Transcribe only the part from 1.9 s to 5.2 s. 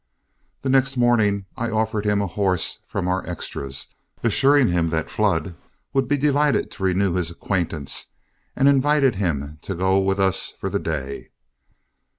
him a horse from our extras, assuring him that